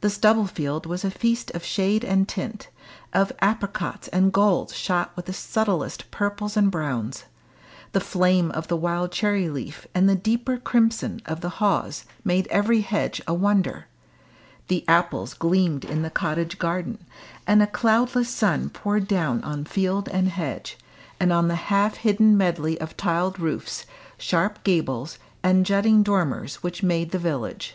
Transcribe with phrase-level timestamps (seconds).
[0.00, 2.70] The stubble field was a feast of shade and tint,
[3.12, 7.24] of apricots and golds shot with the subtlest purples and browns;
[7.92, 12.46] the flame of the wild cherry leaf and the deeper crimson of the haws made
[12.46, 13.84] every hedge a wonder;
[14.68, 17.04] the apples gleamed in the cottage garden;
[17.46, 20.78] and a cloudless sun poured down on field and hedge,
[21.20, 23.84] and on the half hidden medley of tiled roofs,
[24.16, 27.74] sharp gables, and jutting dormers which made the village.